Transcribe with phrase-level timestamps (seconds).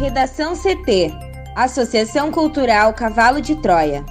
[0.00, 1.12] Redação CT
[1.54, 4.02] Associação Cultural Cavalo de Troia.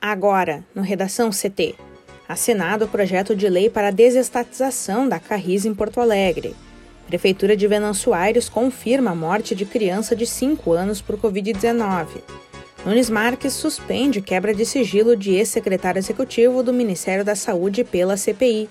[0.00, 1.76] Agora, no Redação CT.
[2.28, 6.56] Assinado o projeto de lei para a desestatização da Carris em Porto Alegre.
[7.06, 12.08] Prefeitura de Venâncio Aires confirma a morte de criança de 5 anos por Covid-19.
[12.84, 18.68] Nunes Marques suspende quebra de sigilo de ex-secretário executivo do Ministério da Saúde pela CPI.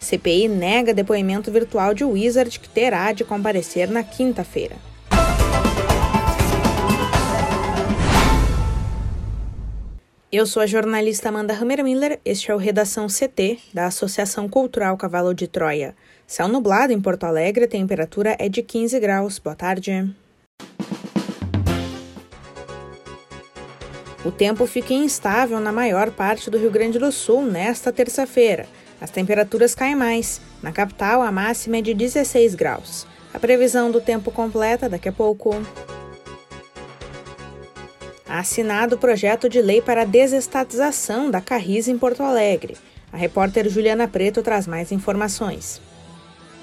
[0.00, 4.74] CPI nega depoimento virtual de Wizard que terá de comparecer na quinta-feira.
[10.32, 15.32] Eu sou a jornalista Amanda Hammermiller, este é o Redação CT, da Associação Cultural Cavalo
[15.32, 15.94] de Troia.
[16.26, 19.38] Céu nublado em Porto Alegre, a temperatura é de 15 graus.
[19.38, 20.12] Boa tarde.
[24.24, 28.66] O tempo fica instável na maior parte do Rio Grande do Sul nesta terça-feira.
[29.00, 30.40] As temperaturas caem mais.
[30.62, 33.04] Na capital, a máxima é de 16 graus.
[33.34, 35.50] A previsão do tempo completa daqui a pouco.
[38.28, 42.76] Assinado o projeto de lei para a desestatização da Carris em Porto Alegre.
[43.12, 45.80] A repórter Juliana Preto traz mais informações.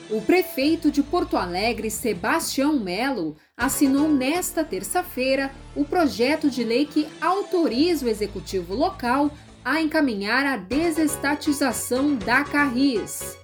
[0.09, 7.07] O prefeito de Porto Alegre, Sebastião Melo, assinou nesta terça-feira o projeto de lei que
[7.21, 9.29] autoriza o executivo local
[9.63, 13.37] a encaminhar a desestatização da Carris.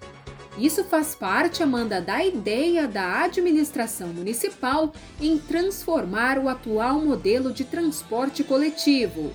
[0.58, 7.63] Isso faz parte, Amanda, da ideia da administração municipal em transformar o atual modelo de
[7.63, 9.31] transporte coletivo.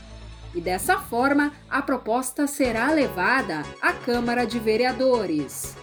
[0.53, 5.77] E dessa forma, a proposta será levada à Câmara de Vereadores.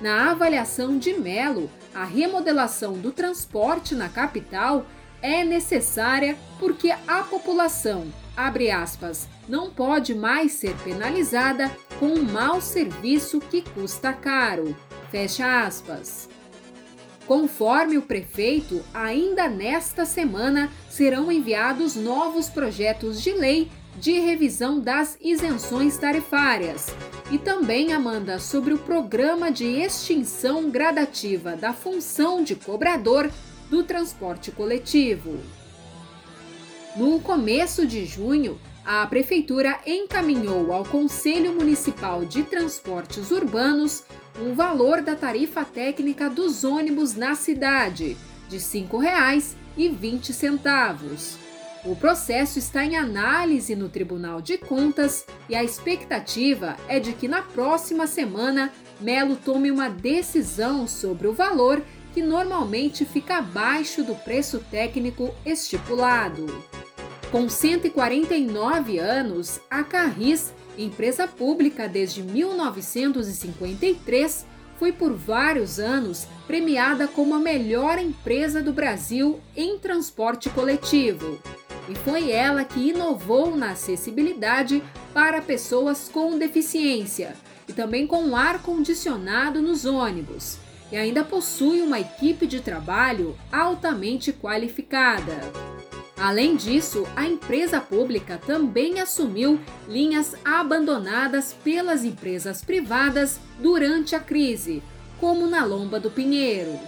[0.00, 4.86] Na avaliação de Melo, a remodelação do transporte na capital
[5.20, 12.62] é necessária porque a população, abre aspas, não pode mais ser penalizada com um mau
[12.62, 14.74] serviço que custa caro,
[15.10, 16.30] fecha aspas.
[17.26, 25.16] Conforme o prefeito, ainda nesta semana serão enviados novos projetos de lei de revisão das
[25.20, 26.86] isenções tarifárias
[27.30, 33.30] e também, Amanda, sobre o programa de extinção gradativa da função de cobrador
[33.68, 35.38] do transporte coletivo.
[36.96, 44.02] No começo de junho, a Prefeitura encaminhou ao Conselho Municipal de Transportes Urbanos
[44.40, 48.16] um valor da tarifa técnica dos ônibus na cidade,
[48.48, 51.49] de R$ 5,20.
[51.82, 57.26] O processo está em análise no Tribunal de Contas e a expectativa é de que
[57.26, 58.70] na próxima semana
[59.00, 61.82] Melo tome uma decisão sobre o valor
[62.12, 66.62] que normalmente fica abaixo do preço técnico estipulado.
[67.30, 74.44] Com 149 anos, a Carris, empresa pública desde 1953,
[74.78, 81.40] foi por vários anos premiada como a melhor empresa do Brasil em transporte coletivo
[81.88, 84.82] e foi ela que inovou na acessibilidade
[85.12, 87.34] para pessoas com deficiência
[87.68, 90.58] e também com ar condicionado nos ônibus.
[90.90, 95.38] E ainda possui uma equipe de trabalho altamente qualificada.
[96.20, 99.58] Além disso, a empresa pública também assumiu
[99.88, 104.82] linhas abandonadas pelas empresas privadas durante a crise,
[105.18, 106.78] como na Lomba do Pinheiro.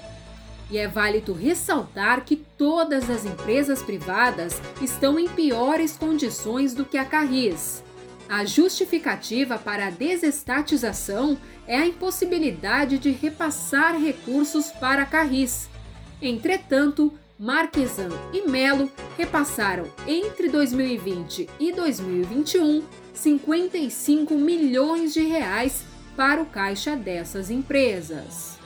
[0.72, 6.96] E é válido ressaltar que todas as empresas privadas estão em piores condições do que
[6.96, 7.84] a Carris.
[8.26, 15.68] A justificativa para a desestatização é a impossibilidade de repassar recursos para a Carris.
[16.22, 25.84] Entretanto, Marquesan e Melo repassaram entre 2020 e 2021 55 milhões de reais
[26.16, 28.61] para o caixa dessas empresas.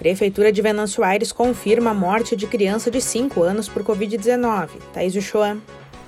[0.00, 4.70] Prefeitura de Venâncio Aires confirma a morte de criança de 5 anos por Covid-19.
[4.94, 5.58] Thaís Uchoa.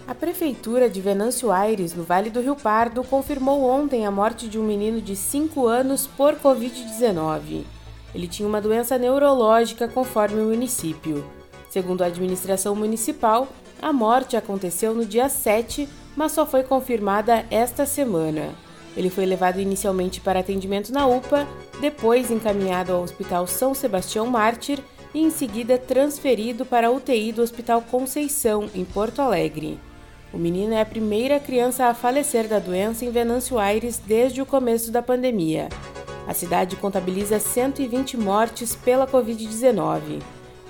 [0.08, 4.58] A Prefeitura de Venâncio Aires, no Vale do Rio Pardo, confirmou ontem a morte de
[4.58, 7.64] um menino de 5 anos por Covid-19.
[8.14, 11.22] Ele tinha uma doença neurológica, conforme o município.
[11.68, 13.46] Segundo a administração municipal,
[13.82, 15.86] a morte aconteceu no dia 7,
[16.16, 18.54] mas só foi confirmada esta semana.
[18.96, 21.48] Ele foi levado inicialmente para atendimento na UPA,
[21.80, 24.78] depois encaminhado ao Hospital São Sebastião Mártir
[25.14, 29.78] e em seguida transferido para a UTI do Hospital Conceição, em Porto Alegre.
[30.32, 34.46] O menino é a primeira criança a falecer da doença em Venâncio Aires desde o
[34.46, 35.68] começo da pandemia.
[36.26, 40.22] A cidade contabiliza 120 mortes pela Covid-19.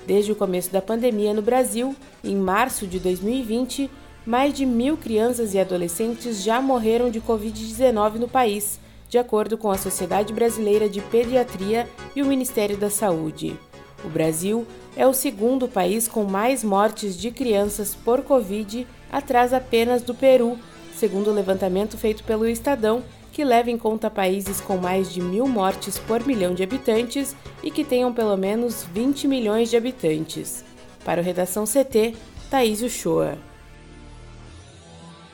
[0.05, 3.89] Desde o começo da pandemia no Brasil, em março de 2020,
[4.25, 8.79] mais de mil crianças e adolescentes já morreram de Covid-19 no país,
[9.09, 13.57] de acordo com a Sociedade Brasileira de Pediatria e o Ministério da Saúde.
[14.03, 14.65] O Brasil
[14.95, 20.57] é o segundo país com mais mortes de crianças por Covid, atrás apenas do Peru,
[20.95, 25.47] segundo o levantamento feito pelo Estadão, que leva em conta países com mais de mil
[25.47, 30.63] mortes por milhão de habitantes e que tenham pelo menos 20 milhões de habitantes.
[31.03, 32.15] Para o Redação CT,
[32.49, 33.37] Thaís Uchoa.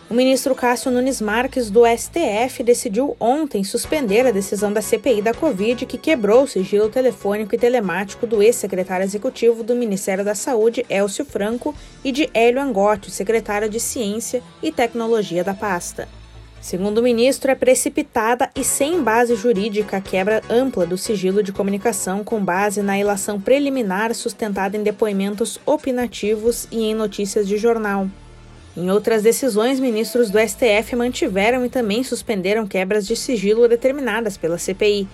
[0.10, 5.36] O ministro Cássio Nunes Marques, do STF, decidiu ontem suspender a decisão da CPI da
[5.36, 10.84] Covid que quebrou o sigilo telefônico e telemático do ex-secretário executivo do Ministério da Saúde,
[10.90, 16.10] Elcio Franco, e de Hélio Angotti, secretário de Ciência e Tecnologia da pasta.
[16.60, 21.52] Segundo o ministro, é precipitada e sem base jurídica a quebra ampla do sigilo de
[21.52, 28.10] comunicação com base na ilação preliminar sustentada em depoimentos opinativos e em notícias de jornal.
[28.80, 34.58] Em outras decisões, ministros do STF mantiveram e também suspenderam quebras de sigilo determinadas pela
[34.58, 35.06] CPI.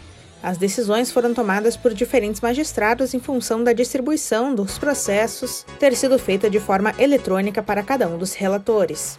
[0.44, 6.20] As decisões foram tomadas por diferentes magistrados em função da distribuição dos processos ter sido
[6.20, 9.18] feita de forma eletrônica para cada um dos relatores.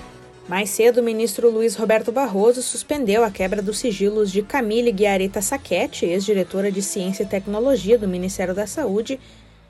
[0.49, 5.43] Mais cedo, o ministro Luiz Roberto Barroso suspendeu a quebra dos sigilos de Camille Guiareta
[5.43, 9.19] Saquete, ex-diretora de Ciência e Tecnologia do Ministério da Saúde,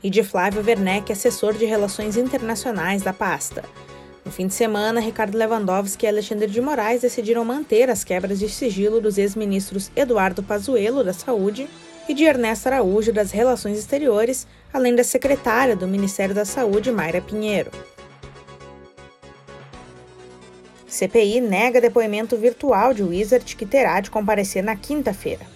[0.05, 3.65] e de Flávio Werneck, assessor de Relações Internacionais da pasta.
[4.27, 8.49] No fim de semana, Ricardo Lewandowski e Alexandre de Moraes decidiram manter as quebras de
[8.49, 11.69] sigilo dos ex-ministros Eduardo Pazuello, da Saúde,
[12.09, 17.21] e de Ernesto Araújo, das Relações Exteriores, além da secretária do Ministério da Saúde, Mayra
[17.21, 17.71] Pinheiro.
[20.89, 25.47] CPI nega depoimento virtual de Wizard que terá de comparecer na quinta-feira.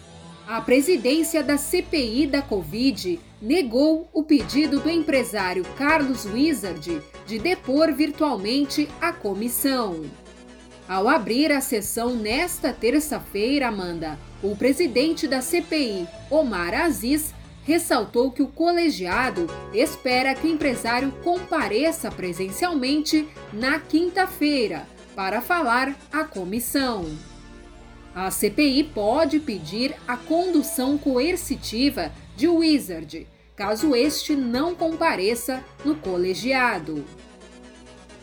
[0.47, 7.93] A presidência da CPI da Covid negou o pedido do empresário Carlos Wizard de depor
[7.93, 10.05] virtualmente a comissão.
[10.89, 17.33] Ao abrir a sessão nesta terça-feira, Amanda, o presidente da CPI, Omar Aziz,
[17.63, 26.25] ressaltou que o colegiado espera que o empresário compareça presencialmente na quinta-feira para falar à
[26.25, 27.07] comissão.
[28.13, 33.29] A CPI pode pedir a condução coercitiva de Wizard,
[33.61, 37.05] caso este não compareça no colegiado.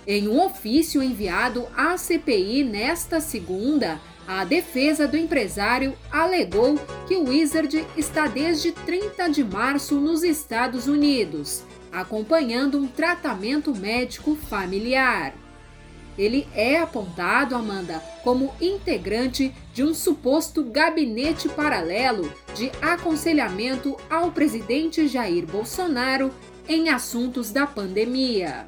[0.08, 6.76] Em um ofício enviado à CPI nesta segunda, a defesa do empresário alegou
[7.08, 11.62] que o Wizard está desde 30 de março nos Estados Unidos,
[11.92, 15.36] acompanhando um tratamento médico familiar.
[16.18, 25.08] Ele é apontado, Amanda, como integrante de um suposto gabinete paralelo de aconselhamento ao presidente
[25.08, 26.34] Jair Bolsonaro
[26.68, 28.66] em assuntos da pandemia.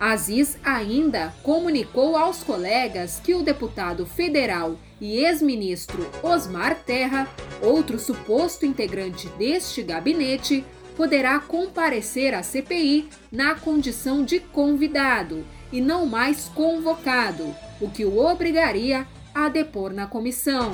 [0.00, 7.28] Aziz ainda comunicou aos colegas que o deputado federal e ex-ministro Osmar Terra,
[7.62, 10.64] outro suposto integrante deste gabinete,
[10.96, 18.18] poderá comparecer à CPI na condição de convidado e não mais convocado, o que o
[18.18, 20.72] obrigaria a depor na comissão.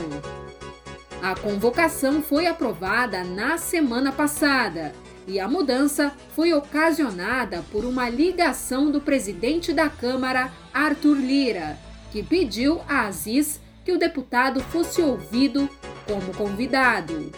[1.22, 4.92] A convocação foi aprovada na semana passada
[5.26, 11.78] e a mudança foi ocasionada por uma ligação do presidente da Câmara, Arthur Lira,
[12.12, 15.68] que pediu a Aziz que o deputado fosse ouvido
[16.06, 17.32] como convidado.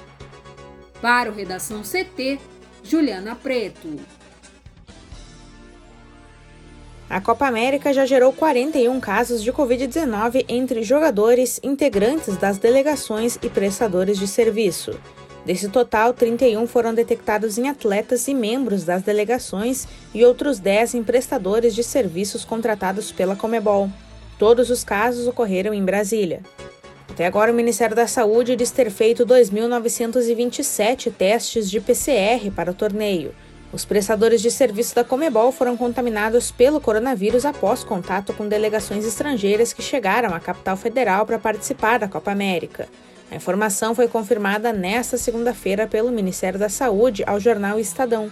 [1.00, 2.38] Para o Redação CT,
[2.82, 4.17] Juliana Preto.
[7.10, 13.48] A Copa América já gerou 41 casos de Covid-19 entre jogadores, integrantes das delegações e
[13.48, 15.00] prestadores de serviço.
[15.46, 21.02] Desse total, 31 foram detectados em atletas e membros das delegações e outros 10 em
[21.02, 23.88] prestadores de serviços contratados pela Comebol.
[24.38, 26.42] Todos os casos ocorreram em Brasília.
[27.08, 32.74] Até agora, o Ministério da Saúde diz ter feito 2.927 testes de PCR para o
[32.74, 33.32] torneio.
[33.70, 39.74] Os prestadores de serviço da Comebol foram contaminados pelo coronavírus após contato com delegações estrangeiras
[39.74, 42.88] que chegaram à capital federal para participar da Copa América.
[43.30, 48.30] A informação foi confirmada nesta segunda-feira pelo Ministério da Saúde ao jornal Estadão.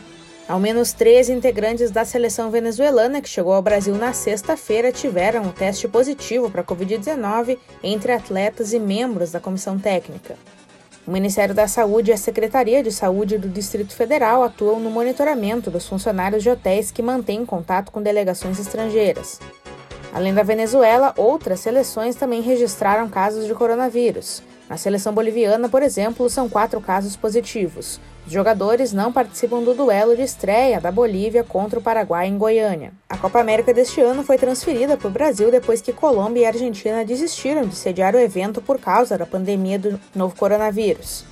[0.48, 5.52] Ao menos 13 integrantes da seleção venezuelana que chegou ao Brasil na sexta-feira tiveram um
[5.52, 10.36] teste positivo para a Covid-19 entre atletas e membros da comissão técnica.
[11.06, 15.70] O Ministério da Saúde e a Secretaria de Saúde do Distrito Federal atuam no monitoramento
[15.70, 19.38] dos funcionários de hotéis que mantêm contato com delegações estrangeiras.
[20.12, 24.42] Além da Venezuela, outras seleções também registraram casos de coronavírus.
[24.68, 28.00] Na seleção boliviana, por exemplo, são quatro casos positivos.
[28.26, 32.92] Os jogadores não participam do duelo de estreia da Bolívia contra o Paraguai em Goiânia.
[33.16, 37.02] A Copa América deste ano foi transferida para o Brasil depois que Colômbia e Argentina
[37.02, 41.24] desistiram de sediar o evento por causa da pandemia do novo coronavírus.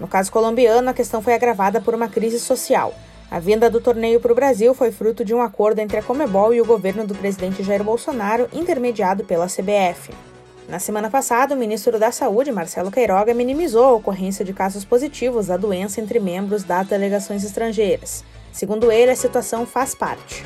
[0.00, 2.94] No caso colombiano, a questão foi agravada por uma crise social.
[3.30, 6.54] A vinda do torneio para o Brasil foi fruto de um acordo entre a Comebol
[6.54, 10.14] e o governo do presidente Jair Bolsonaro, intermediado pela CBF.
[10.70, 15.48] Na semana passada, o ministro da Saúde, Marcelo Queiroga, minimizou a ocorrência de casos positivos
[15.48, 18.24] da doença entre membros das delegações estrangeiras.
[18.50, 20.42] Segundo ele, a situação faz parte.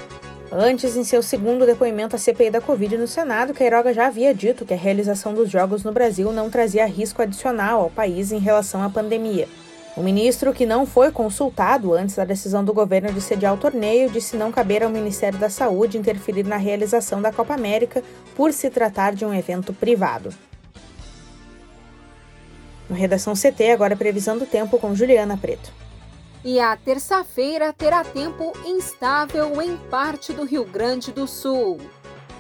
[0.57, 4.65] Antes, em seu segundo depoimento à CPI da Covid no Senado, Queiroga já havia dito
[4.65, 8.81] que a realização dos Jogos no Brasil não trazia risco adicional ao país em relação
[8.81, 9.49] à pandemia.
[9.97, 14.09] O ministro, que não foi consultado antes da decisão do governo de sediar o torneio,
[14.09, 18.01] disse não caber ao Ministério da Saúde interferir na realização da Copa América
[18.37, 20.33] por se tratar de um evento privado.
[22.89, 25.84] No Redação CT, agora previsão do tempo com Juliana Preto.
[26.45, 31.81] E a terça-feira terá tempo instável em parte do Rio Grande do Sul.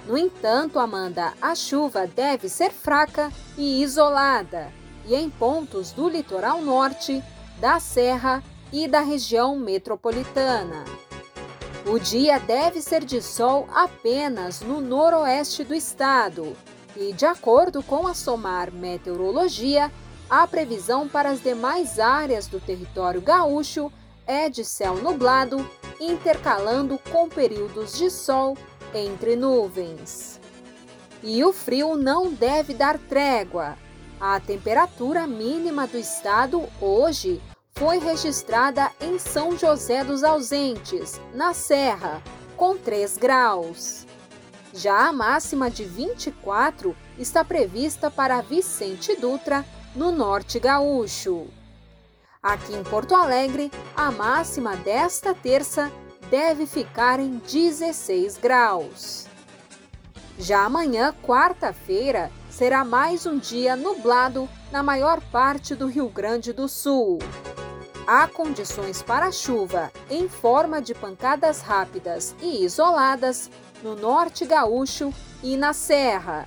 [0.07, 4.71] No entanto, Amanda, a chuva deve ser fraca e isolada,
[5.07, 7.25] e em pontos do litoral norte,
[7.59, 10.85] da Serra e da região metropolitana.
[11.87, 16.55] O dia deve ser de sol apenas no noroeste do estado,
[16.95, 19.91] e de acordo com a SOMAR Meteorologia,
[20.29, 23.93] a previsão para as demais áreas do território gaúcho
[24.27, 25.69] é de céu nublado,
[26.01, 28.57] intercalando com períodos de sol
[28.95, 30.41] entre nuvens.
[31.23, 33.77] E o frio não deve dar trégua.
[34.21, 37.41] A temperatura mínima do estado hoje
[37.73, 42.23] foi registrada em São José dos Ausentes, na Serra,
[42.57, 44.07] com 3 graus.
[44.73, 49.65] Já a máxima de 24 está prevista para Vicente Dutra,
[49.95, 51.47] no norte gaúcho.
[52.43, 55.91] Aqui em Porto Alegre, a máxima desta terça
[56.31, 59.27] deve ficar em 16 graus.
[60.39, 66.69] Já amanhã, quarta-feira, será mais um dia nublado na maior parte do Rio Grande do
[66.69, 67.19] Sul.
[68.07, 73.51] Há condições para chuva em forma de pancadas rápidas e isoladas
[73.83, 76.47] no norte gaúcho e na serra,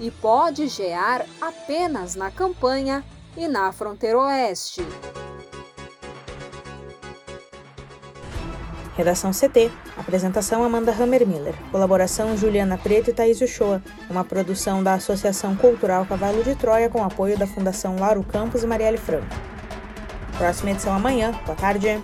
[0.00, 3.04] e pode gear apenas na campanha
[3.36, 4.82] e na fronteira oeste.
[8.96, 9.70] Redação CT.
[9.96, 11.54] Apresentação Amanda Hammermiller.
[11.70, 13.82] Colaboração Juliana Preto e Thaís Uchoa.
[14.10, 18.66] Uma produção da Associação Cultural Cavalo de Troia com apoio da Fundação Lauro Campos e
[18.66, 19.26] Marielle Franco.
[20.36, 21.32] Próxima edição amanhã.
[21.46, 22.02] Boa tarde.